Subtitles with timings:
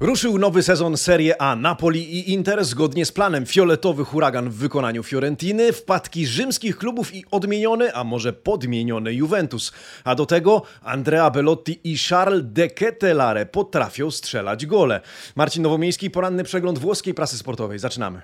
[0.00, 1.56] Ruszył nowy sezon Serie A.
[1.56, 7.24] Napoli i Inter zgodnie z planem fioletowy huragan w wykonaniu Fiorentiny, wpadki rzymskich klubów i
[7.30, 9.72] odmieniony, a może podmieniony Juventus.
[10.04, 15.00] A do tego Andrea Bellotti i Charles de Ketelare potrafią strzelać gole.
[15.36, 17.78] Marcin Nowomiejski, poranny przegląd włoskiej prasy sportowej.
[17.78, 18.20] Zaczynamy.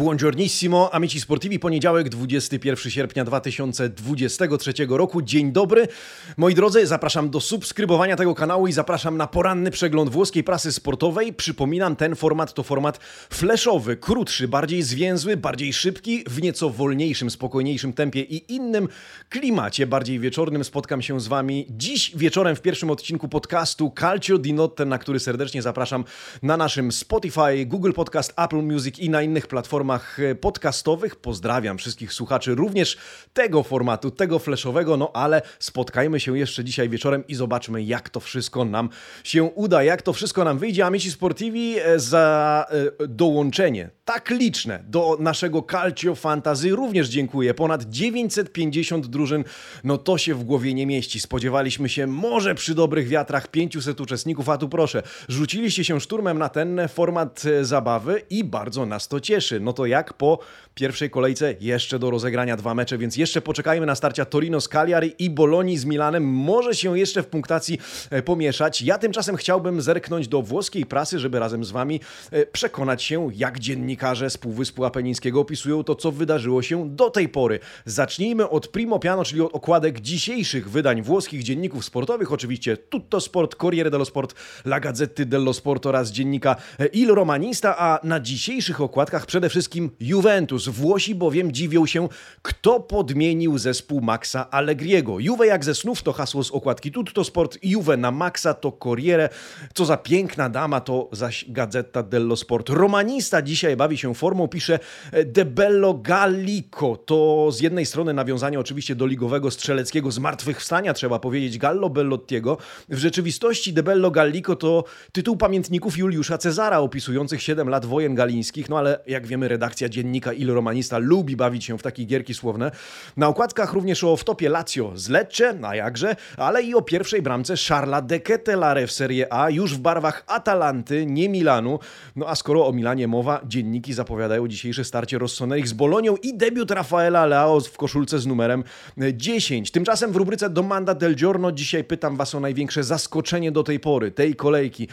[0.00, 5.22] Buongiornissimo, amici sportivi, poniedziałek 21 sierpnia 2023 roku.
[5.22, 5.88] Dzień dobry.
[6.36, 11.32] Moi drodzy, zapraszam do subskrybowania tego kanału i zapraszam na poranny przegląd włoskiej prasy sportowej.
[11.32, 12.98] Przypominam, ten format to format
[13.30, 18.88] flashowy, krótszy, bardziej zwięzły, bardziej szybki, w nieco wolniejszym, spokojniejszym tempie i innym
[19.28, 20.64] klimacie, bardziej wieczornym.
[20.64, 25.20] Spotkam się z Wami dziś wieczorem w pierwszym odcinku podcastu Calcio di Notte, na który
[25.20, 26.04] serdecznie zapraszam
[26.42, 31.16] na naszym Spotify, Google Podcast, Apple Music i na innych platformach platformach e, podcastowych.
[31.16, 32.98] Pozdrawiam wszystkich słuchaczy również
[33.32, 38.20] tego formatu, tego flashowego, no ale spotkajmy się jeszcze dzisiaj wieczorem i zobaczmy, jak to
[38.20, 38.88] wszystko nam
[39.24, 40.86] się uda, jak to wszystko nam wyjdzie.
[40.86, 42.66] Amici Sportivi e, za
[43.00, 47.54] e, dołączenie tak liczne do naszego Calcio Fantasy również dziękuję.
[47.54, 49.44] Ponad 950 drużyn,
[49.84, 51.20] no to się w głowie nie mieści.
[51.20, 56.48] Spodziewaliśmy się może przy dobrych wiatrach 500 uczestników, a tu proszę, rzuciliście się szturmem na
[56.48, 59.60] ten format zabawy i bardzo nas to cieszy.
[59.60, 60.38] No to jak po
[60.74, 65.14] pierwszej kolejce jeszcze do rozegrania dwa mecze, więc jeszcze poczekajmy na starcia Torino z Cagliari
[65.18, 66.24] i Bolonii z Milanem.
[66.24, 67.78] Może się jeszcze w punktacji
[68.10, 68.82] e, pomieszać.
[68.82, 72.00] Ja tymczasem chciałbym zerknąć do włoskiej prasy, żeby razem z Wami
[72.30, 77.28] e, przekonać się, jak dziennikarze z Półwyspu Apenińskiego opisują to, co wydarzyło się do tej
[77.28, 77.58] pory.
[77.84, 83.54] Zacznijmy od primo piano, czyli od okładek dzisiejszych wydań włoskich dzienników sportowych, oczywiście Tutto Sport,
[83.54, 88.80] Corriere dello Sport, La Gazzetta dello Sport oraz dziennika e, Il Romanista, a na dzisiejszych
[88.80, 89.69] okładkach przede wszystkim
[90.00, 90.68] Juventus.
[90.68, 92.08] Włosi bowiem dziwią się,
[92.42, 95.18] kto podmienił zespół Maxa Allegriego.
[95.18, 99.28] Juve jak ze snów to hasło z okładki Tutto Sport, Juve na Maxa to Corriere,
[99.74, 102.68] co za piękna dama to zaś Gazeta dello Sport.
[102.68, 104.78] Romanista dzisiaj bawi się formą, pisze
[105.26, 106.96] De Bello Gallico.
[106.96, 112.58] To z jednej strony nawiązanie oczywiście do ligowego strzeleckiego zmartwychwstania, trzeba powiedzieć, Gallo Bellottiego.
[112.88, 118.68] W rzeczywistości De Bello Gallico to tytuł pamiętników Juliusza Cezara opisujących 7 lat wojen galińskich,
[118.68, 122.70] no ale jak wiemy redakcja dziennika Il Romanista lubi bawić się w takie gierki słowne.
[123.16, 127.54] Na okładkach również o wtopie Lazio z Lecce, a jakże, ale i o pierwszej bramce
[127.68, 131.78] Charla de Ketelare w Serie A, już w barwach Atalanty, nie Milanu.
[132.16, 136.70] No a skoro o Milanie mowa, dzienniki zapowiadają dzisiejsze starcie Rossoneri z Bolonią i debiut
[136.70, 138.64] Rafaela Leao w koszulce z numerem
[139.12, 139.70] 10.
[139.70, 144.10] Tymczasem w rubryce Domanda del Giorno dzisiaj pytam Was o największe zaskoczenie do tej pory,
[144.10, 144.88] tej kolejki.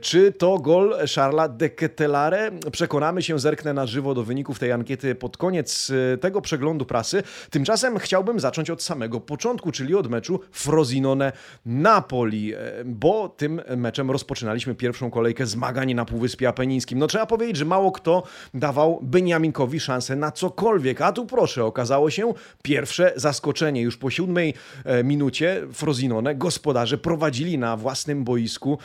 [0.00, 2.50] Czy to gol Charla de Ketelare?
[2.72, 7.22] Przekonamy się, zerknę na żywo do wyników tej ankiety pod koniec y, tego przeglądu prasy.
[7.50, 14.74] Tymczasem chciałbym zacząć od samego początku, czyli od meczu Frosinone-Napoli, e, bo tym meczem rozpoczynaliśmy
[14.74, 16.98] pierwszą kolejkę zmagań na Półwyspie Apenińskim.
[16.98, 18.22] No trzeba powiedzieć, że mało kto
[18.54, 23.82] dawał Beniaminkowi szansę na cokolwiek, a tu proszę, okazało się pierwsze zaskoczenie.
[23.82, 24.54] Już po siódmej
[24.84, 28.78] e, minucie Frosinone gospodarze prowadzili na własnym boisku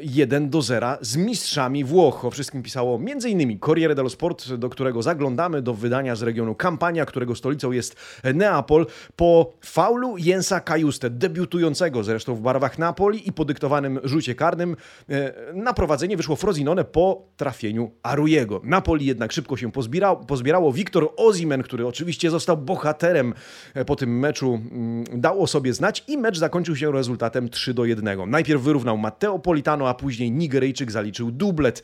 [0.00, 2.24] 1 e, do 0 z mistrzami Włoch.
[2.24, 3.58] O wszystkim pisało m.in.
[3.58, 7.96] Corriere dello Sport, do którego zaglądamy, do wydania z regionu Kampania, którego stolicą jest
[8.34, 8.86] Neapol,
[9.16, 14.76] po faulu Jensa Kajuste, debiutującego zresztą w barwach Napoli i podyktowanym rzucie karnym,
[15.08, 18.60] e, na prowadzenie wyszło Frosinone po trafieniu Arujego.
[18.64, 20.16] Napoli jednak szybko się pozbierało.
[20.16, 20.72] pozbierało.
[20.72, 23.34] Wiktor Ozimen, który oczywiście został bohaterem
[23.74, 27.74] e, po tym meczu, mm, dał o sobie znać i mecz zakończył się rezultatem 3
[27.74, 28.30] do 1.
[28.30, 31.82] Najpierw wyrównał Matteo Politano, a później Nigeryjczyk zaliczył dublet.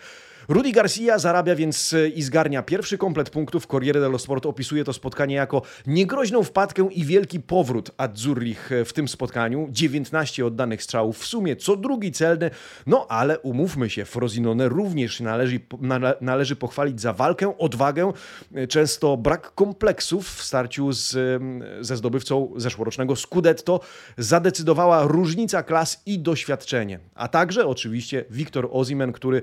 [0.49, 3.67] Rudy Garcia zarabia więc e, i zgarnia pierwszy komplet punktów.
[3.67, 8.93] Corriere dello Sport opisuje to spotkanie jako niegroźną wpadkę i wielki powrót Azzurrich e, w
[8.93, 9.69] tym spotkaniu.
[9.71, 12.51] 19 oddanych strzałów w sumie, co drugi celny.
[12.87, 15.61] No ale umówmy się, Frosinone również należy,
[16.21, 18.13] należy pochwalić za walkę, odwagę,
[18.55, 21.17] e, często brak kompleksów w starciu z,
[21.81, 23.81] ze zdobywcą zeszłorocznego Scudetto.
[24.19, 26.99] Zadecydowała różnica klas i doświadczenie.
[27.15, 29.43] A także oczywiście Wiktor Ozimen, który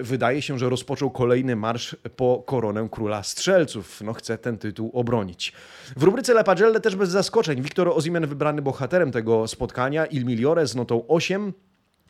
[0.00, 4.00] wydaje się, że rozpoczął kolejny marsz po koronę króla strzelców.
[4.00, 5.52] No chce ten tytuł obronić.
[5.96, 7.62] W rubryce Le Pagelle też bez zaskoczeń.
[7.62, 10.06] Wiktor Ozimen wybrany bohaterem tego spotkania.
[10.06, 11.52] Il Migliore z notą 8.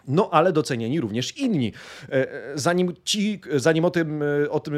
[0.09, 1.73] No, ale docenieni również inni.
[2.11, 4.75] E, zanim ci, zanim o tym, e, o tym,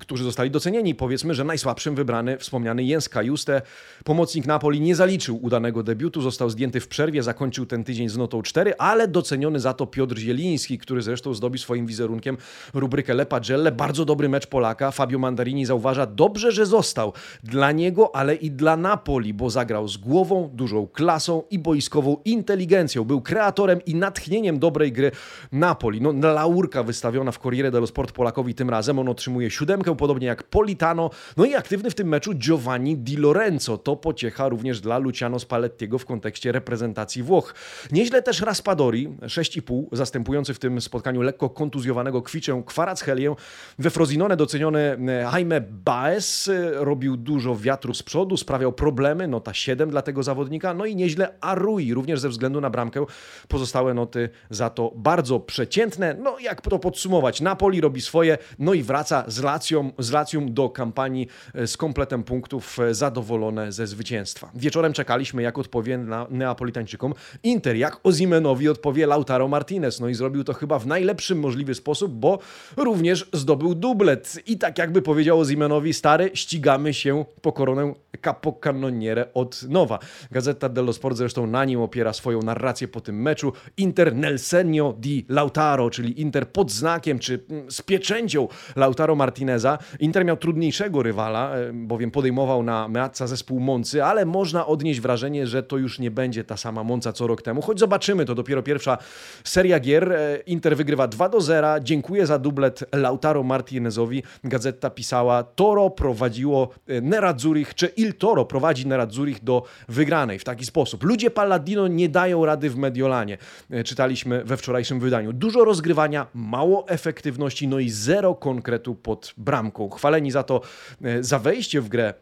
[0.00, 3.62] którzy zostali docenieni, powiedzmy, że najsłabszym wybrany wspomniany Jens Kajuste,
[4.04, 8.42] pomocnik Napoli, nie zaliczył udanego debiutu, został zdjęty w przerwie, zakończył ten tydzień z notą
[8.42, 12.36] 4, ale doceniony za to Piotr Zieliński, który zresztą zdobi swoim wizerunkiem
[12.74, 13.72] rubrykę Le Pagelle.
[13.72, 14.90] Bardzo dobry mecz Polaka.
[14.90, 17.12] Fabio Mandarini zauważa, dobrze, że został.
[17.44, 23.04] Dla niego, ale i dla Napoli, bo zagrał z głową, dużą klasą i boiskową inteligencją.
[23.04, 25.10] Był kreatorem i natchnieniem do dobrej gry
[25.52, 26.00] Napoli.
[26.00, 28.98] No, laurka wystawiona w Corriere dello Sport Polakowi tym razem.
[28.98, 31.10] On otrzymuje siódemkę, podobnie jak Politano.
[31.36, 33.78] No i aktywny w tym meczu Giovanni Di Lorenzo.
[33.78, 37.54] To pociecha również dla Luciano Spallettiego w kontekście reprezentacji Włoch.
[37.92, 43.34] Nieźle też Raspadori, 6,5, zastępujący w tym spotkaniu lekko kontuzjowanego kwiczę Kwaracchelię.
[43.78, 49.54] We Frozinone doceniony e, Jaime Baez e, robił dużo wiatru z przodu, sprawiał problemy, nota
[49.54, 50.74] 7 dla tego zawodnika.
[50.74, 53.04] No i nieźle Arui, również ze względu na bramkę.
[53.48, 54.28] Pozostałe noty
[54.58, 56.16] za to bardzo przeciętne.
[56.22, 57.40] No jak to podsumować?
[57.40, 62.22] Napoli robi swoje, no i wraca z Lacją, z Lacją do kampanii e, z kompletem
[62.22, 64.50] punktów e, zadowolone ze zwycięstwa.
[64.54, 70.00] Wieczorem czekaliśmy, jak odpowie na Neapolitańczykom Inter, jak Ozimenowi odpowie Lautaro Martinez.
[70.00, 72.38] No i zrobił to chyba w najlepszym możliwy sposób, bo
[72.76, 74.42] również zdobył dublet.
[74.46, 77.94] I tak jakby powiedział Ozimenowi, stary, ścigamy się po koronę
[78.24, 79.98] capocannoniere od nowa.
[80.30, 83.52] Gazeta dello Sport zresztą na nim opiera swoją narrację po tym meczu.
[83.76, 89.78] Inter Nel Senio di Lautaro, czyli Inter pod znakiem czy mm, z pieczęcią Lautaro Martineza.
[90.00, 95.46] Inter miał trudniejszego rywala, e, bowiem podejmował na Meazza zespół Moncy, ale można odnieść wrażenie,
[95.46, 98.62] że to już nie będzie ta sama Monca co rok temu, choć zobaczymy, to dopiero
[98.62, 98.98] pierwsza
[99.44, 100.12] seria gier.
[100.12, 101.80] E, Inter wygrywa 2 do 0.
[101.80, 104.22] Dziękuję za dublet Lautaro Martinezowi.
[104.44, 110.64] Gazeta pisała, Toro prowadziło e, Nerazzurich, czy Il Toro prowadzi Nerazzurich do wygranej w taki
[110.64, 111.04] sposób.
[111.04, 113.38] Ludzie Palladino nie dają rady w Mediolanie.
[113.84, 115.32] Czytaliśmy we wczorajszym wydaniu.
[115.32, 119.90] Dużo rozgrywania, mało efektywności, no i zero konkretu pod bramką.
[119.90, 120.60] Chwaleni za to,
[121.02, 122.14] e, za wejście w grę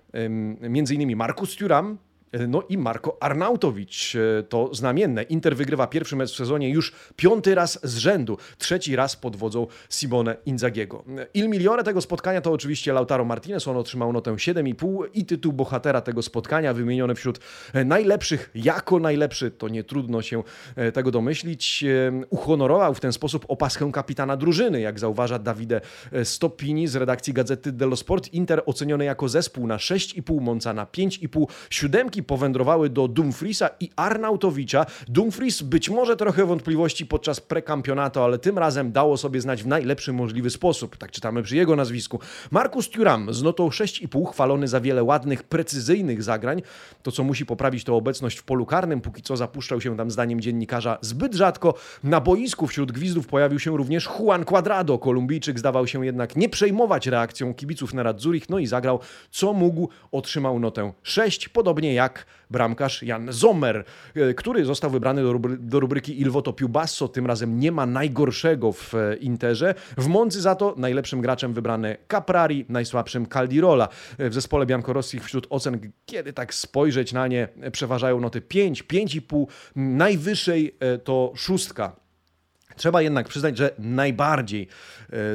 [0.90, 1.98] innymi Markus Thuram,
[2.48, 5.22] no i Marko Arnautowicz, e, to znamienne.
[5.22, 9.66] Inter wygrywa pierwszy mecz w sezonie już piąty raz z rzędu, trzeci raz pod wodzą
[9.90, 11.04] Simone Inzagiego.
[11.34, 16.00] Il migliore tego spotkania to oczywiście Lautaro Martinez, on otrzymał notę 7,5 i tytuł bohatera
[16.00, 17.40] tego spotkania, wymieniony wśród
[17.72, 20.42] e, najlepszych, jako najlepszy, to nie trudno się
[20.76, 21.84] e, tego domyślić.
[22.30, 25.80] Uhonorował w ten sposób opaskę kapitana drużyny, jak zauważa Davide
[26.24, 28.32] Stoppini z redakcji Gazety dello Sport.
[28.32, 34.86] Inter oceniony jako zespół na 6,5, Monca na 5,5, siódemki powędrowały do Dumfriesa i Arnautowicza.
[35.08, 40.12] Dumfries być może trochę wątpliwości podczas prekampionatu, ale tym razem dało sobie znać w najlepszy
[40.12, 40.96] możliwy sposób.
[40.96, 42.20] Tak czytamy przy jego nazwisku.
[42.50, 46.62] Markus Thuram z notą 6,5 chwalony za wiele ładnych, precyzyjnych zagrań.
[47.02, 50.40] To, co musi poprawić to obecność w polu karnym, póki co zapuszczał się tam zdaniem
[50.40, 51.74] dziennikarza zbyt rzadko.
[52.04, 54.98] Na boisku wśród gwizdów pojawił się również Juan Cuadrado.
[54.98, 59.00] Kolumbijczyk zdawał się jednak nie przejmować reakcją kibiców na Radzurich, no i zagrał
[59.30, 65.22] co mógł, otrzymał notę 6, podobnie jak jak bramkarz Jan Sommer, e, który został wybrany
[65.22, 67.08] do, rubry, do rubryki Il Voto Più Basso.
[67.08, 69.74] Tym razem nie ma najgorszego w e, Interze.
[69.96, 73.88] W Moncy za to najlepszym graczem wybrany Caprari, najsłabszym Caldirola.
[74.18, 79.46] E, w zespole Biancorossich wśród ocen, kiedy tak spojrzeć na nie, przeważają noty 5, 5,5.
[79.76, 82.05] Najwyższej to szóstka.
[82.76, 84.68] Trzeba jednak przyznać, że najbardziej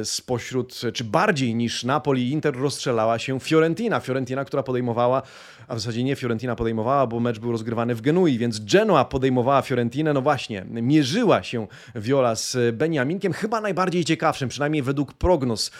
[0.04, 4.00] spośród, czy bardziej niż Napoli Inter rozstrzelała się Fiorentina.
[4.00, 5.22] Fiorentina, która podejmowała
[5.68, 9.62] a w zasadzie nie Fiorentina podejmowała, bo mecz był rozgrywany w Genui, więc Genoa podejmowała
[9.62, 10.12] Fiorentinę.
[10.12, 15.70] No właśnie, mierzyła się Viola z Beniaminkiem, chyba najbardziej ciekawszym, przynajmniej według prognoz.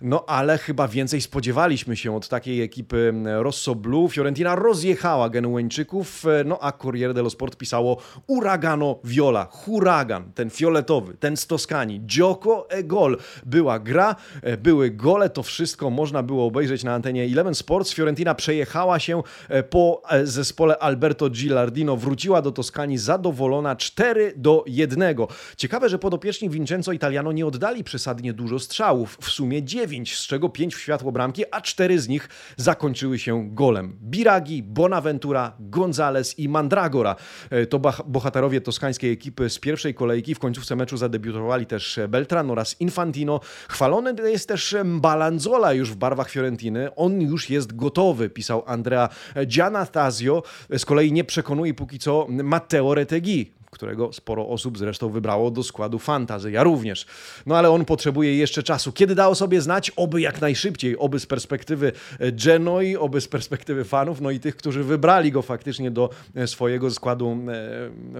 [0.00, 4.08] No ale chyba więcej spodziewaliśmy się od takiej ekipy Rosso Blue.
[4.08, 11.36] Fiorentina rozjechała Genueńczyków, no a Corriere dello Sport pisało uragano Viola, huragan, ten fioletowy, ten
[11.36, 13.18] z Toskanii, Gioco e gol.
[13.46, 14.16] Była gra,
[14.58, 17.92] były gole, to wszystko można było obejrzeć na antenie Eleven Sports.
[17.92, 24.64] Fiorentina przejechała się E, po e, zespole Alberto Gilardino wróciła do Toskanii zadowolona 4 do
[24.66, 25.16] 1.
[25.56, 30.48] Ciekawe, że podopieczni Vincenzo Italiano nie oddali przesadnie dużo strzałów, w sumie 9, z czego
[30.48, 33.98] 5 w światło bramki, a 4 z nich zakończyły się golem.
[34.02, 37.16] Biragi, Bonaventura, Gonzales i Mandragora
[37.50, 40.34] e, to bohaterowie toskańskiej ekipy z pierwszej kolejki.
[40.34, 43.40] W końcówce meczu zadebiutowali też Beltran oraz Infantino.
[43.68, 46.94] Chwalony jest też Balanzola już w barwach Fiorentiny.
[46.94, 49.08] On już jest gotowy, pisał Andrea
[49.46, 50.42] Giannatasio
[50.78, 55.98] z kolei nie przekonuje póki co Matteo Retegui, którego sporo osób zresztą wybrało do składu
[55.98, 56.50] fantazy.
[56.50, 57.06] Ja również.
[57.46, 58.92] No ale on potrzebuje jeszcze czasu.
[58.92, 59.90] Kiedy da o sobie znać?
[59.90, 61.92] Oby jak najszybciej, oby z perspektywy
[62.32, 66.10] Genoi, oby z perspektywy fanów, no i tych, którzy wybrali go faktycznie do
[66.46, 67.38] swojego składu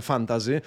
[0.00, 0.60] fantazy.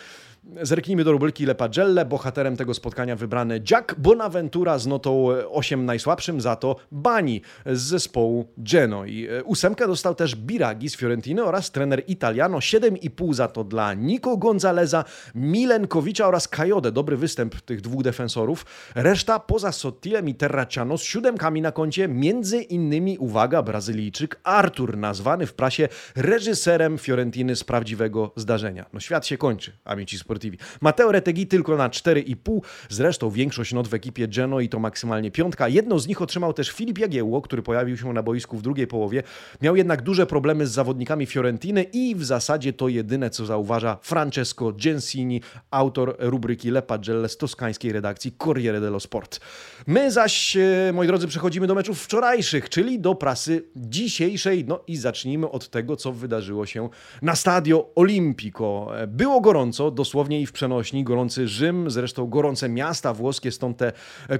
[0.61, 2.05] Zerknijmy do rubryki Le Pagelle.
[2.05, 8.47] Bohaterem tego spotkania wybrany Jack Bonaventura z notą 8 najsłabszym, za to Bani z zespołu
[8.57, 9.27] Genoi.
[9.45, 12.57] Ósemkę dostał też Biragi z Fiorentiny oraz trener Italiano.
[12.57, 14.37] 7,5 za to dla Nico
[14.73, 16.91] Gonzaleza, Milenkowicza oraz Kajode.
[16.91, 18.65] Dobry występ tych dwóch defensorów.
[18.95, 25.45] Reszta poza Sottilem i Terraciano z siódemkami na koncie, między innymi, uwaga, Brazylijczyk Artur, nazwany
[25.45, 28.85] w prasie reżyserem Fiorentiny z prawdziwego zdarzenia.
[28.93, 30.57] No świat się kończy, amici Sportivi.
[30.81, 35.67] Mateo Retegui tylko na 4,5, zresztą większość not w ekipie Geno i to maksymalnie piątka.
[35.67, 39.23] Jedną z nich otrzymał też Filip Jagiełło, który pojawił się na boisku w drugiej połowie.
[39.61, 44.62] Miał jednak duże problemy z zawodnikami Fiorentiny i w zasadzie to jedyne, co zauważa Francesco
[44.71, 45.41] Gensini,
[45.71, 49.39] autor rubryki Le Pagelle z toskańskiej redakcji Corriere dello Sport.
[49.87, 54.65] My zaś, e, moi drodzy, przechodzimy do meczów wczorajszych, czyli do prasy dzisiejszej.
[54.65, 56.89] No i zacznijmy od tego, co wydarzyło się
[57.21, 58.91] na Stadio Olimpico.
[59.07, 63.91] Było gorąco, dosłownie i w przenośni, gorący Rzym, zresztą gorące miasta włoskie, stąd te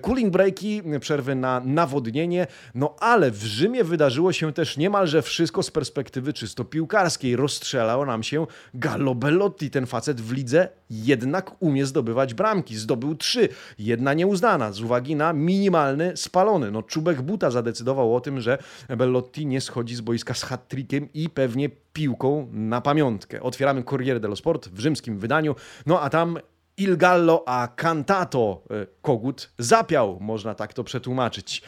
[0.02, 2.48] cooling breaki, przerwy na nawodnienie.
[2.76, 7.36] No ale w Rzymie wydarzyło się też niemalże wszystko z perspektywy czysto piłkarskiej.
[7.36, 12.76] Rozstrzelał nam się Gallo Bellotti, ten facet w lidze jednak umie zdobywać bramki.
[12.78, 16.72] Zdobył trzy, jedna nieuznana z uwagi na minimalny spalony.
[16.72, 18.58] No czubek buta zadecydował o tym, że
[18.98, 20.74] Bellotti nie schodzi z boiska z hat
[21.14, 23.42] i pewnie piłką na pamiątkę.
[23.42, 25.56] Otwieramy Corriere dello Sport w rzymskim wydaniu,
[25.86, 26.38] no a tam
[26.78, 31.62] Il Gallo a Cantato, e, kogut zapiał, można tak to przetłumaczyć.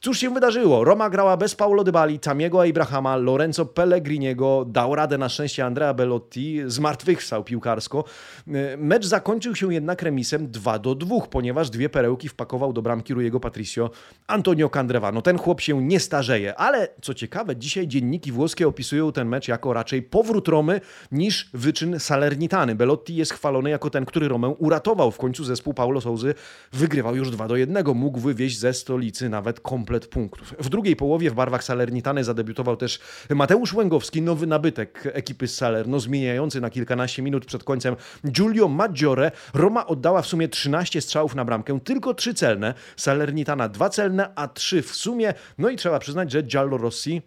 [0.00, 0.84] Cóż się wydarzyło?
[0.84, 6.60] Roma grała bez Paulo Dybali, Tamiego Abrahama, Lorenzo Pellegriniego, dał radę na szczęście Andrea Bellotti,
[6.66, 8.04] zmartwychwstał piłkarsko.
[8.48, 13.14] E, mecz zakończył się jednak remisem 2 do 2, ponieważ dwie perełki wpakował do bramki
[13.14, 13.90] Rujego Patricio
[14.26, 15.12] Antonio Candreva.
[15.12, 19.48] No ten chłop się nie starzeje, ale co ciekawe, dzisiaj dzienniki włoskie opisują ten mecz
[19.48, 20.80] jako raczej powrót Romy
[21.12, 22.74] niż wyczyn Salernitany.
[22.74, 25.10] Bellotti jest chwalony jako ten, który Romę uratował.
[25.10, 26.34] W końcu zespół Paulo Souzy
[26.72, 27.86] wygrywał już 2 do 1.
[27.94, 30.54] Mógł wywieźć ze stolicy nawet kompletnie komplet punktów.
[30.58, 36.60] W drugiej połowie w barwach Salernitany zadebiutował też Mateusz Łęgowski, nowy nabytek ekipy Salerno, zmieniający
[36.60, 39.30] na kilkanaście minut przed końcem Giulio Maggiore.
[39.54, 42.74] Roma oddała w sumie 13 strzałów na bramkę, tylko trzy celne.
[42.96, 45.34] Salernitana dwa celne, a trzy w sumie.
[45.58, 47.22] No i trzeba przyznać, że Giallo Rossi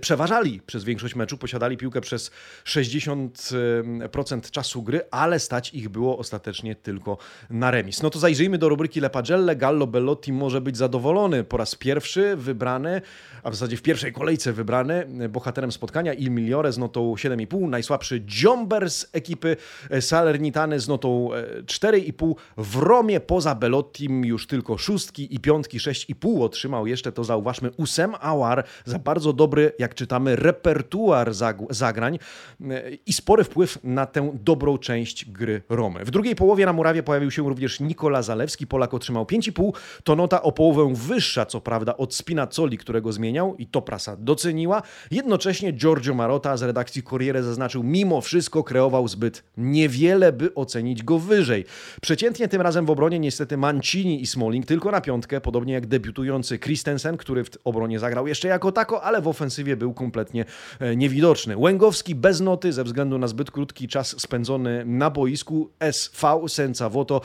[0.00, 2.30] przeważali przez większość meczu, posiadali piłkę przez
[2.64, 7.18] 60% czasu gry, ale stać ich było ostatecznie tylko
[7.50, 8.02] na remis.
[8.02, 9.56] No to zajrzyjmy do rubryki Le Pagelle.
[9.56, 11.44] Gallo Bellotti może być zadowolony.
[11.44, 13.00] Po raz pierwszy wybrany,
[13.42, 18.24] a w zasadzie w pierwszej kolejce wybrany bohaterem spotkania Il Migliore z notą 7,5, najsłabszy
[18.42, 19.56] Jomber z ekipy
[20.00, 21.28] Salernitany z notą
[21.66, 22.30] 4,5.
[22.30, 27.70] E, w Romie poza Bellottim już tylko szóstki i piątki, 6,5 otrzymał jeszcze, to zauważmy,
[27.70, 31.34] Usem Awar za bardzo dobry jak czytamy, repertuar
[31.70, 32.18] zagrań
[32.60, 36.04] e, i spory wpływ na tę dobrą część gry Romy.
[36.04, 38.66] W drugiej połowie na murawie pojawił się również Nikola Zalewski.
[38.66, 39.72] Polak otrzymał 5,5.
[40.04, 44.82] To nota o połowę wyższa, co prawda, od Spinazzoli, którego zmieniał i to prasa doceniła.
[45.10, 51.18] Jednocześnie Giorgio Marotta z redakcji Corriere zaznaczył, mimo wszystko kreował zbyt niewiele, by ocenić go
[51.18, 51.64] wyżej.
[52.02, 56.58] Przeciętnie tym razem w obronie niestety Mancini i Smalling tylko na piątkę, podobnie jak debiutujący
[56.58, 60.44] Christensen, który w obronie zagrał jeszcze jako tako, ale w ofensywie był kompletnie
[60.80, 61.56] e, niewidoczny.
[61.56, 65.70] Łęgowski bez noty ze względu na zbyt krótki czas spędzony na boisku.
[65.80, 67.20] SV Senca Woto.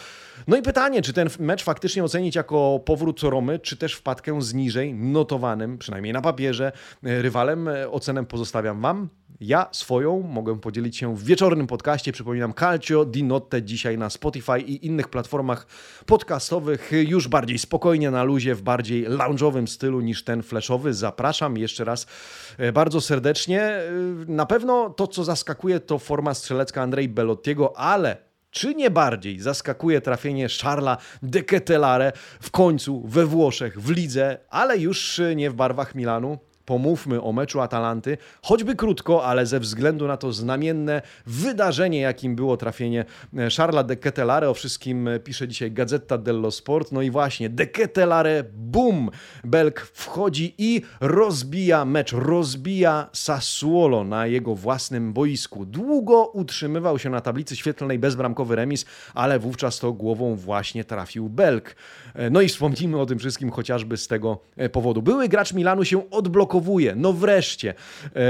[0.47, 4.53] No i pytanie, czy ten mecz faktycznie ocenić jako powrót Romy, czy też wpadkę z
[4.53, 6.71] niżej notowanym, przynajmniej na papierze,
[7.03, 7.67] e, rywalem.
[7.67, 9.09] E, ocenę pozostawiam Wam.
[9.41, 12.11] Ja swoją mogę podzielić się w wieczornym podcaście.
[12.11, 15.67] Przypominam Calcio di Notte dzisiaj na Spotify i innych platformach
[16.05, 16.91] podcastowych.
[16.91, 20.93] Już bardziej spokojnie na luzie, w bardziej lounge'owym stylu niż ten flashowy.
[20.93, 22.07] Zapraszam jeszcze raz
[22.57, 23.61] e, bardzo serdecznie.
[23.61, 23.83] E,
[24.27, 28.17] na pewno to, co zaskakuje, to forma strzelecka Andrei Bellottiego, ale
[28.51, 34.77] czy nie bardziej zaskakuje trafienie Charla de Ketelare w końcu we Włoszech, w lidze, ale
[34.77, 36.50] już nie w barwach Milanu?
[36.65, 42.57] Pomówmy o meczu Atalanty, choćby krótko, ale ze względu na to znamienne wydarzenie, jakim było
[42.57, 43.05] trafienie
[43.37, 44.49] e, Charla de Ketelare.
[44.49, 46.91] O wszystkim e, pisze dzisiaj Gazeta dello Sport.
[46.91, 49.09] No i właśnie, de Ketelare, bum!
[49.43, 55.65] Belk wchodzi i rozbija mecz, rozbija Sassuolo na jego własnym boisku.
[55.65, 61.75] Długo utrzymywał się na tablicy świetlnej bezbramkowy remis, ale wówczas to głową właśnie trafił Belk.
[62.31, 64.39] No i wspomnijmy o tym wszystkim chociażby z tego
[64.71, 65.01] powodu.
[65.01, 66.09] Były gracz Milanu się
[66.95, 67.73] No wreszcie.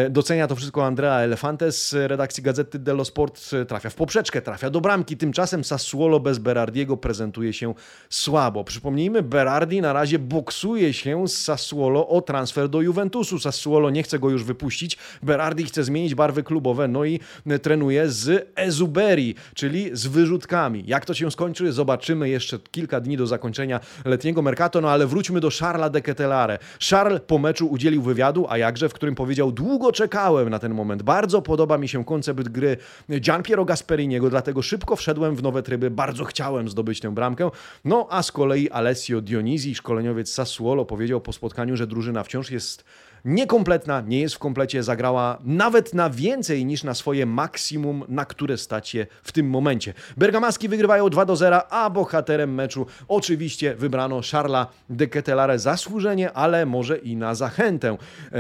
[0.10, 3.50] Docenia to wszystko Andrea Elefante z redakcji Gazety dello Sport.
[3.68, 5.18] Trafia w poprzeczkę, trafia do bramki.
[5.18, 7.74] Tymczasem Sassuolo bez Berardiego prezentuje się
[8.10, 8.64] słabo.
[8.64, 13.40] Przypomnijmy, Berardi na razie boksuje się z Sassuolo o transfer do Juventusu.
[13.40, 14.98] Sassuolo nie chce go już wypuścić.
[15.24, 17.20] Berardi chce zmienić barwy klubowe, no i
[17.62, 20.84] trenuje z Ezuberi, czyli z wyrzutkami.
[20.88, 25.40] Jak to się skończy, zobaczymy jeszcze kilka dni do zakończenia letniego mercato, no ale wróćmy
[25.40, 26.60] do Charlesa de Ketelare.
[26.90, 31.04] Charles po meczu udzielił wywiadu, a jakże, w którym powiedział, długo czekałem na ten moment.
[31.04, 32.78] Bardzo podoba mi się koncept gry
[33.20, 37.50] Gianpiero Gasperiniego, dlatego szybko wszedłem w nowe tryby, bardzo chciałem zdobyć tę bramkę.
[37.86, 42.84] No a z kolei Alessio Dionisi, szkoleniowiec Sassuolo, powiedział po spotkaniu, że drużyna wciąż jest
[43.26, 48.58] niekompletna, nie jest w komplecie, zagrała nawet na więcej niż na swoje maksimum, na które
[48.58, 49.94] stać je w tym momencie.
[50.18, 56.66] Bergamaski wygrywają 2 do 0, a bohaterem meczu oczywiście wybrano Charla de Ketelare zasłużenie, ale
[56.66, 57.98] może i na zachętę.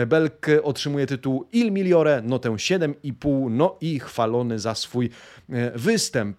[0.07, 5.09] Belk otrzymuje tytuł Il Migliore, notę 7,5, no i chwalony za swój
[5.49, 6.37] e, występ.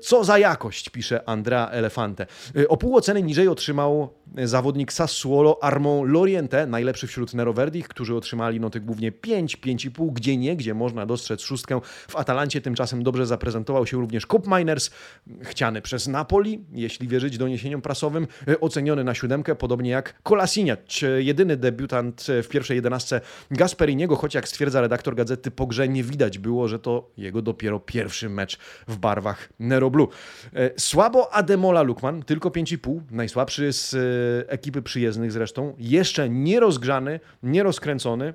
[0.00, 2.26] Co za jakość, pisze Andrea Elefante.
[2.56, 4.08] E, o pół oceny niżej otrzymał
[4.44, 10.56] zawodnik Sassuolo Armand Loriente, najlepszy wśród Neroverdi, którzy otrzymali noty głównie 5, 5,5, gdzie nie,
[10.56, 11.80] gdzie można dostrzec szóstkę.
[12.08, 14.90] W Atalancie tymczasem dobrze zaprezentował się również Cup Miners,
[15.42, 18.26] chciany przez Napoli, jeśli wierzyć doniesieniom prasowym,
[18.60, 20.80] oceniony na siódemkę, podobnie jak Kolasiniak,
[21.18, 26.38] jedyny debiutant w pierwszej jedenastce Gasperiniego, choć jak stwierdza redaktor gazety po grze nie widać
[26.38, 30.08] było, że to jego dopiero pierwszy mecz w barwach Nero Blue.
[30.76, 33.96] Słabo Ademola Lukman, tylko 5,5, najsłabszy z
[34.48, 37.20] ekipy przyjezdnych zresztą, jeszcze nierozgrzany,
[37.74, 38.34] nierozkręcony,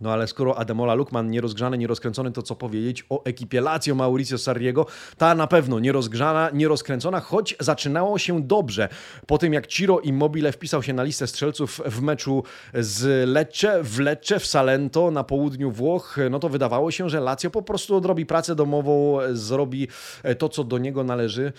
[0.00, 4.86] no ale skoro Ademola Lukman nierozgrzany, nierozkręcony, to co powiedzieć o ekipie Lazio Mauricio Sarriego?
[5.18, 8.88] Ta na pewno nierozgrzana, nierozkręcona, choć zaczynało się dobrze.
[9.26, 12.42] Po tym jak Ciro Immobile wpisał się na listę strzelców w meczu
[12.74, 17.50] z Lecce, w Lecce, w Salento na południu Włoch, no to wydawało się, że Lazio
[17.50, 19.88] po prostu odrobi pracę domową, zrobi
[20.38, 21.52] to, co do niego należy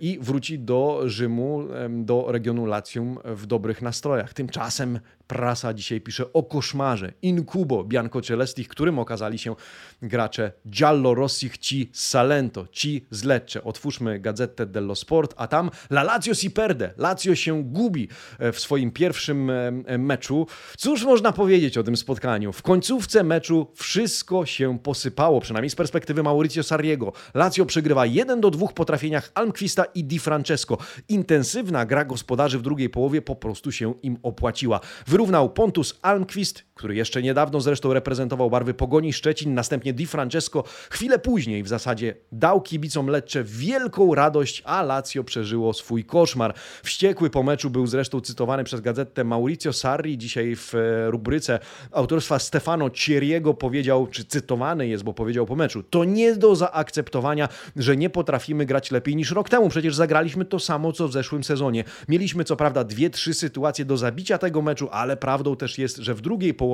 [0.00, 4.32] i wróci do Rzymu, do regionu Latium w dobrych nastrojach.
[4.32, 9.54] Tymczasem prasa dzisiaj pisze o koszmarze Incubo Bianco Celesti, którym okazali się
[10.02, 13.64] gracze Giallo Rossich ci Salento, ci z Lecce.
[13.64, 16.94] Otwórzmy Gazetę dello Sport, a tam La Lazio si perde.
[16.96, 18.08] Lazio się gubi
[18.38, 20.46] e, w swoim pierwszym e, e, meczu.
[20.76, 22.52] Cóż można powiedzieć o tym spotkaniu?
[22.52, 27.12] W końcówce meczu wszystko się posypało, przynajmniej z perspektywy Mauricio Sarriego.
[27.34, 30.78] Lazio przegrywa 1 do 2 po trafieniach Almquista i Di Francesco.
[31.08, 34.80] Intensywna gra gospodarzy w drugiej połowie po prostu się im opłaciła.
[35.18, 40.64] Wyrównał Pontus Almquist, który jeszcze niedawno zresztą reprezentował barwy Pogoni Szczecin, następnie Di Francesco.
[40.90, 46.54] Chwilę później w zasadzie dał kibicom Lecce wielką radość, a Lazio przeżyło swój koszmar.
[46.82, 50.18] Wściekły po meczu był zresztą cytowany przez gazetę Mauricio Sarri.
[50.18, 51.58] Dzisiaj w e, rubryce
[51.92, 57.48] autorstwa Stefano Cieriego powiedział, czy cytowany jest, bo powiedział po meczu, to nie do zaakceptowania,
[57.76, 59.68] że nie potrafimy grać lepiej niż rok temu.
[59.68, 61.84] Przecież zagraliśmy to samo, co w zeszłym sezonie.
[62.08, 66.14] Mieliśmy co prawda dwie, trzy sytuacje do zabicia tego meczu, ale prawdą też jest, że
[66.14, 66.67] w drugiej połowie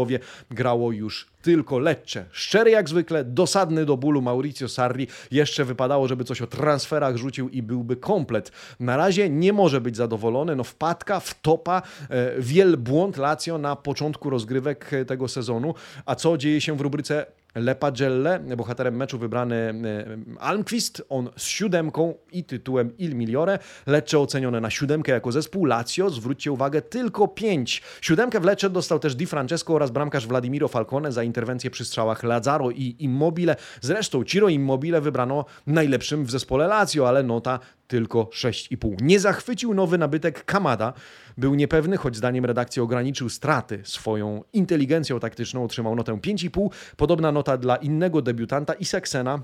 [0.50, 2.24] grało już tylko Lecce.
[2.30, 5.06] Szczery jak zwykle, dosadny do bólu Mauricio Sarri.
[5.30, 8.52] Jeszcze wypadało, żeby coś o transferach rzucił i byłby komplet.
[8.80, 10.56] Na razie nie może być zadowolony.
[10.56, 15.74] No wpadka, wtopa, e, wielbłąd Lazio na początku rozgrywek tego sezonu.
[16.06, 22.14] A co dzieje się w rubryce Lepagelle, bohaterem meczu wybrany e, Almquist, on z siódemką
[22.32, 23.58] i tytułem Il Migliore.
[23.86, 25.64] Lecce ocenione na siódemkę jako zespół.
[25.64, 27.82] Lazio, zwróćcie uwagę, tylko pięć.
[28.00, 32.22] Siódemkę w Lecce dostał też Di Francesco oraz bramkarz Vladimiro Falcone za interwencję przy strzałach
[32.22, 33.56] Lazaro i Immobile.
[33.80, 39.02] Zresztą Ciro Immobile wybrano najlepszym w zespole Lazio, ale nota tylko 6,5.
[39.02, 40.92] Nie zachwycił nowy nabytek Kamada.
[41.38, 45.64] Był niepewny, choć zdaniem redakcji ograniczył straty swoją inteligencją taktyczną.
[45.64, 46.68] Otrzymał notę 5,5.
[46.96, 49.42] Podobna nota dla innego debiutanta Isaksena,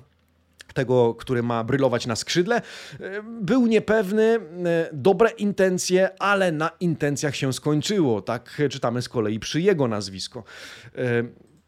[0.75, 2.63] tego, który ma brylować na skrzydle.
[3.41, 4.39] Był niepewny,
[4.93, 8.23] dobre intencje, ale na intencjach się skończyło.
[8.23, 10.45] Tak czytamy z kolei przy jego nazwisko.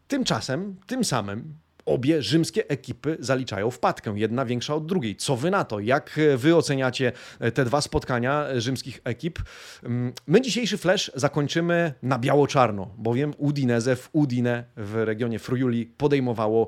[0.08, 1.54] Tymczasem, tym samym
[1.86, 5.16] obie rzymskie ekipy zaliczają wpadkę, jedna większa od drugiej.
[5.16, 5.80] Co wy na to?
[5.80, 7.12] Jak wy oceniacie
[7.54, 9.38] te dwa spotkania rzymskich ekip?
[9.82, 16.66] Mm, my dzisiejszy flash zakończymy na biało-czarno, bowiem Udinese w Udine w regionie Friuli podejmowało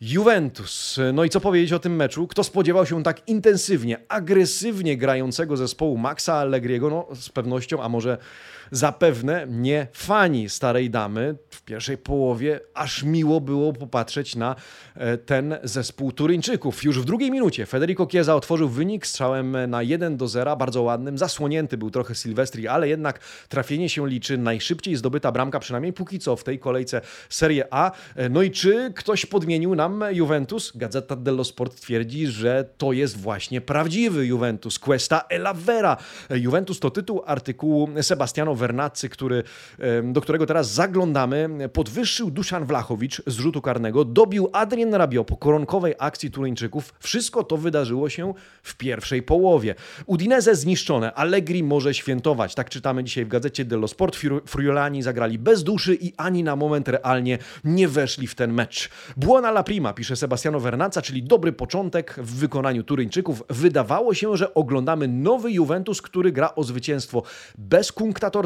[0.00, 1.00] Juventus.
[1.12, 2.26] No i co powiedzieć o tym meczu?
[2.26, 6.90] Kto spodziewał się tak intensywnie, agresywnie grającego zespołu Maxa Allegriego?
[6.90, 8.18] No z pewnością, a może
[8.70, 11.34] zapewne nie fani starej damy.
[11.50, 14.56] W pierwszej połowie aż miło było popatrzeć na
[14.94, 16.84] e, ten zespół Turyńczyków.
[16.84, 21.18] Już w drugiej minucie Federico Chiesa otworzył wynik strzałem na 1 do 0, bardzo ładnym.
[21.18, 24.38] Zasłonięty był trochę Silvestri, ale jednak trafienie się liczy.
[24.38, 27.92] Najszybciej zdobyta bramka, przynajmniej póki co w tej kolejce Serie A.
[28.16, 30.72] E, no i czy ktoś podmienił nam Juventus?
[30.74, 34.78] Gazeta dello Sport twierdzi, że to jest właśnie prawdziwy Juventus.
[34.78, 35.96] Questa e la vera.
[36.30, 39.42] E, Juventus to tytuł artykułu Sebastiano Vernazzi, który,
[40.04, 41.48] do którego teraz zaglądamy.
[41.72, 46.94] Podwyższył Duszan Wlachowicz z rzutu karnego, dobił Adrien Rabiot po koronkowej akcji Turyńczyków.
[47.00, 49.74] Wszystko to wydarzyło się w pierwszej połowie.
[50.06, 52.54] Udinese zniszczone, Allegri może świętować.
[52.54, 54.16] Tak czytamy dzisiaj w gazecie dello Sport.
[54.46, 58.90] Friulani zagrali bez duszy i ani na moment realnie nie weszli w ten mecz.
[59.16, 63.42] Buona la prima, pisze Sebastiano Vernazza, czyli dobry początek w wykonaniu Turyńczyków.
[63.50, 67.22] Wydawało się, że oglądamy nowy Juventus, który gra o zwycięstwo
[67.58, 67.92] bez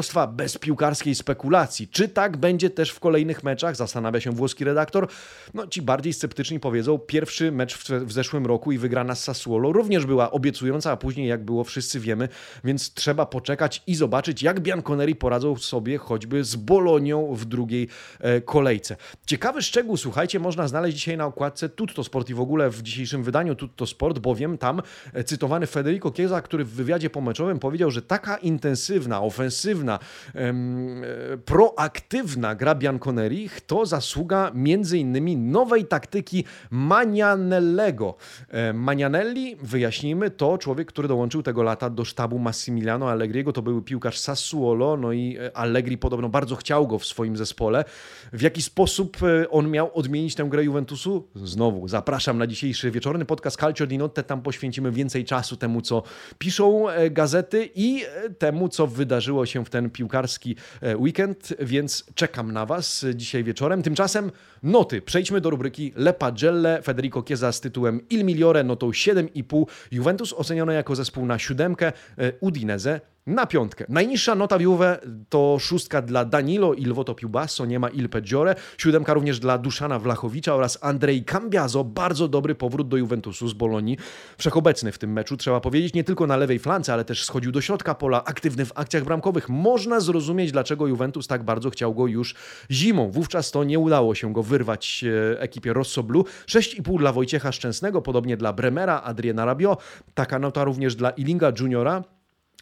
[0.01, 1.87] kunktatorstwa, bez piłkarskiej spekulacji.
[1.87, 3.75] Czy tak będzie też w kolejnych meczach?
[3.75, 5.07] Zastanawia się włoski redaktor.
[5.53, 9.71] No, ci bardziej sceptyczni powiedzą, pierwszy mecz w, w zeszłym roku i wygrana z Sassuolo
[9.71, 12.29] również była obiecująca, a później jak było wszyscy wiemy,
[12.63, 17.87] więc trzeba poczekać i zobaczyć, jak Bianconeri poradzą sobie choćby z Bolonią w drugiej
[18.19, 18.95] e, kolejce.
[19.25, 23.23] Ciekawy szczegół, słuchajcie, można znaleźć dzisiaj na okładce Tutto Sport i w ogóle w dzisiejszym
[23.23, 24.81] wydaniu Tutto Sport, bowiem tam
[25.13, 29.90] e, cytowany Federico Chiesa, który w wywiadzie pomeczowym powiedział, że taka intensywna, ofensywna,
[30.33, 38.15] em, e, proaktywna gra Bianconeri to zasługa między innymi nowej taktyki Manianellego.
[38.49, 43.81] E, Manianelli, wyjaśnijmy, to człowiek, który dołączył tego lata do sztabu Massimiliano Allegriego, to był
[43.81, 47.85] piłkarz Sassuolo, no i Allegri podobno bardzo chciał go w swoim zespole.
[48.33, 49.17] W jaki sposób
[49.49, 51.27] on miał odmienić tę grę Juventusu?
[51.35, 56.03] Znowu zapraszam na dzisiejszy wieczorny podcast Calcio di Notte, tam poświęcimy więcej czasu temu, co
[56.37, 62.05] piszą e, gazety i e, temu, co wydarzyło się w ten piłkarski e, weekend, więc
[62.15, 63.83] czekam na Was dzisiaj wieczorem.
[63.83, 64.31] Tymczasem
[64.63, 65.01] noty.
[65.01, 66.81] Przejdźmy do rubryki Le Pagelle.
[66.81, 69.65] Federico Chiesa z tytułem Il Migliore notą 7,5.
[69.91, 71.91] Juventus ocenione jako zespół na siódemkę.
[72.39, 73.85] Udinese na piątkę.
[73.89, 78.55] Najniższa nota w Juve to szóstka dla Danilo Ilvoto Piubasso, nie ma Il Peggiore.
[78.77, 81.83] Siódemka również dla Duszana Wlachowicza oraz Andrei Cambiaso.
[81.83, 83.97] Bardzo dobry powrót do Juventusu z Bolonii.
[84.37, 87.61] Wszechobecny w tym meczu, trzeba powiedzieć, nie tylko na lewej flance, ale też schodził do
[87.61, 89.49] środka pola, aktywny w akcjach bramkowych.
[89.49, 92.35] Można zrozumieć, dlaczego Juventus tak bardzo chciał go już
[92.71, 93.11] zimą.
[93.11, 95.03] Wówczas to nie udało się go wyrwać
[95.33, 96.25] e, ekipie Rossoblu.
[96.47, 99.83] 6,5 dla Wojciecha Szczęsnego, podobnie dla Bremera, Adriana Rabiot.
[100.13, 102.03] Taka nota również dla Ilinga Juniora.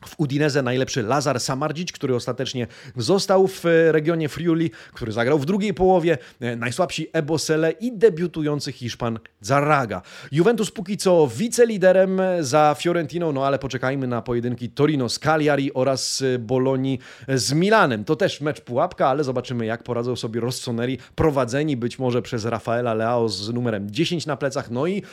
[0.05, 5.45] W Udineze najlepszy Lazar Samardzic, który ostatecznie został w e, regionie Friuli, który zagrał w
[5.45, 6.17] drugiej połowie.
[6.39, 10.01] E, najsłabsi Ebosele i debiutujący Hiszpan Zarraga.
[10.31, 16.21] Juventus póki co wiceliderem za Fiorentiną, no ale poczekajmy na pojedynki Torino z Cagliari oraz
[16.21, 18.05] e, Bolonii z Milanem.
[18.05, 22.93] To też mecz pułapka, ale zobaczymy jak poradzą sobie Rossoneri, prowadzeni być może przez Rafaela
[22.93, 25.03] Leao z numerem 10 na plecach, no i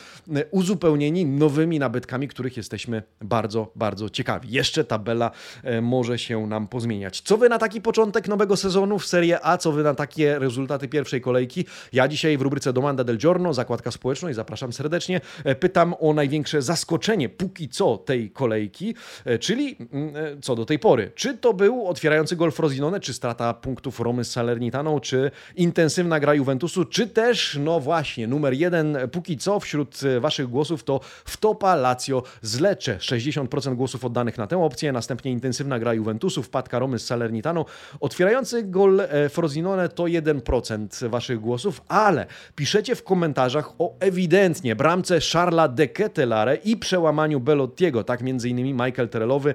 [0.51, 4.51] uzupełnieni nowymi nabytkami, których jesteśmy bardzo, bardzo ciekawi.
[4.51, 5.31] Jeszcze jeszcze tabela
[5.63, 7.21] e, może się nam pozmieniać.
[7.21, 9.57] Co wy na taki początek nowego sezonu w Serie A?
[9.57, 11.65] Co wy na takie rezultaty pierwszej kolejki?
[11.93, 16.13] Ja dzisiaj w rubryce Domanda del Giorno, zakładka społeczna i zapraszam serdecznie, e, pytam o
[16.13, 21.11] największe zaskoczenie póki co tej kolejki, e, czyli mm, co do tej pory.
[21.15, 26.33] Czy to był otwierający gol Frosinone, czy strata punktów Romy z Salernitaną, czy intensywna gra
[26.33, 32.23] Juventusu, czy też, no właśnie, numer jeden póki co wśród waszych głosów to wtopa Lazio
[32.41, 32.97] z Lecce.
[32.97, 37.65] 60% głosów oddanych na tę opcję, następnie intensywna gra Juventusu, wpadka Romy z Salernitaną.
[37.99, 42.25] Otwierający gol e, Frosinone to 1% waszych głosów, ale
[42.55, 48.03] piszecie w komentarzach o ewidentnie bramce Charla de Ketelare i przełamaniu Belottiego.
[48.03, 49.53] Tak między innymi Michael Terelowy.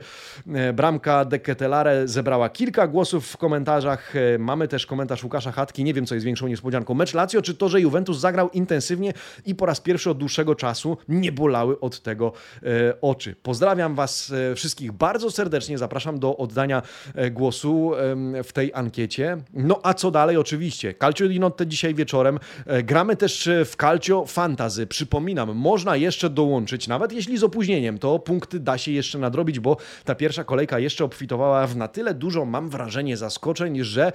[0.55, 4.17] E, bramka de Ketelare zebrała kilka głosów w komentarzach.
[4.17, 5.85] E, mamy też komentarz Łukasza Chatki.
[5.85, 6.95] Nie wiem, co jest większą niespodzianką.
[6.95, 9.13] Mecz Lazio, czy to, że Juventus zagrał intensywnie
[9.47, 12.33] i po raz pierwszy od dłuższego czasu nie bolały od tego
[13.01, 13.35] oczy.
[13.43, 16.83] Pozdrawiam Was wszystkich bardzo serdecznie zapraszam do oddania
[17.15, 17.93] e, głosu
[18.45, 19.37] w tej ankiecie.
[19.55, 20.37] No a co dalej?
[20.37, 20.95] Oczywiście.
[20.95, 22.39] Calcio di Notte dzisiaj wieczorem.
[22.67, 24.87] E, gramy też e, w Calcio Fantazy.
[24.87, 29.77] Przypominam, można jeszcze dołączyć, nawet jeśli z opóźnieniem, to punkty da się jeszcze nadrobić, bo
[30.05, 34.13] ta pierwsza kolejka jeszcze obfitowała w na tyle dużo, mam wrażenie, zaskoczeń, że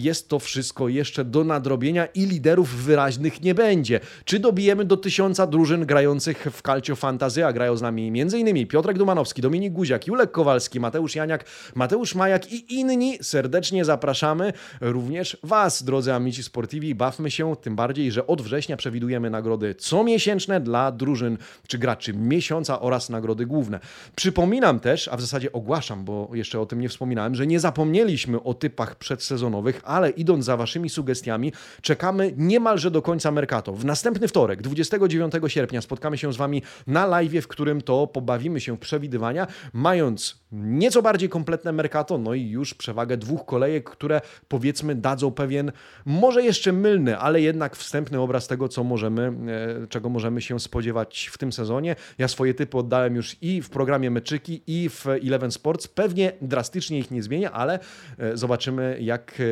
[0.00, 4.00] jest to wszystko jeszcze do nadrobienia i liderów wyraźnych nie będzie.
[4.24, 8.66] Czy dobijemy do tysiąca drużyn grających w Calcio Fantazy, a grają z nami m.in.
[8.66, 14.52] Piotrek Dumanowski, Dominik Guziak, Julia Julek Kowalski, Mateusz Janiak, Mateusz Majak i inni serdecznie zapraszamy
[14.80, 16.94] również Was, drodzy amici sportivi.
[16.94, 22.80] Bawmy się, tym bardziej, że od września przewidujemy nagrody comiesięczne dla drużyn czy graczy miesiąca
[22.80, 23.80] oraz nagrody główne.
[24.16, 28.42] Przypominam też, a w zasadzie ogłaszam, bo jeszcze o tym nie wspominałem, że nie zapomnieliśmy
[28.42, 31.52] o typach przedsezonowych, ale idąc za Waszymi sugestiami,
[31.82, 33.72] czekamy niemalże do końca Mercato.
[33.72, 38.60] W następny wtorek, 29 sierpnia, spotkamy się z Wami na live, w którym to pobawimy
[38.60, 39.97] się w przewidywania, mając
[40.52, 45.72] nieco bardziej kompletne Mercato, no i już przewagę dwóch kolejek, które powiedzmy dadzą pewien,
[46.06, 49.32] może jeszcze mylny, ale jednak wstępny obraz tego, co możemy,
[49.82, 51.96] e, czego możemy się spodziewać w tym sezonie.
[52.18, 55.88] Ja swoje typy oddałem już i w programie Meczyki, i w Eleven Sports.
[55.88, 57.78] Pewnie drastycznie ich nie zmienię, ale
[58.18, 59.44] e, zobaczymy, jak e,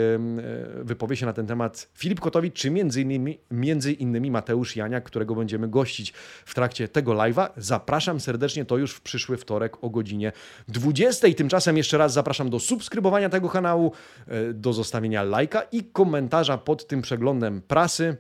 [0.85, 5.35] wypowie się na ten temat Filip Kotowicz, czy między innymi, między innymi Mateusz Janiak, którego
[5.35, 6.13] będziemy gościć
[6.45, 7.49] w trakcie tego live'a.
[7.57, 10.33] Zapraszam serdecznie, to już w przyszły wtorek o godzinie
[10.69, 11.29] 20.
[11.37, 13.93] Tymczasem jeszcze raz zapraszam do subskrybowania tego kanału,
[14.27, 18.17] e, do zostawienia lajka i komentarza pod tym przeglądem prasy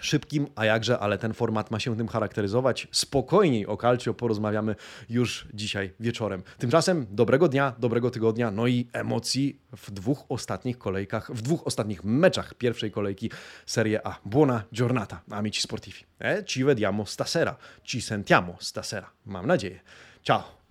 [0.00, 2.88] szybkim, a jakże, ale ten format ma się tym charakteryzować.
[2.90, 4.76] Spokojniej o Calcio porozmawiamy
[5.08, 6.42] już dzisiaj wieczorem.
[6.58, 12.04] Tymczasem dobrego dnia, dobrego tygodnia, no i emocji w dwóch ostatnich kolejkach, w dwóch ostatnich
[12.04, 13.30] meczach pierwszej kolejki
[13.66, 14.18] Serie A.
[14.24, 15.98] Buona giornata, amici sportivi.
[16.20, 19.80] E, ci vediamo stasera, ci sentiamo stasera, mam nadzieję.
[20.22, 20.63] Ciao!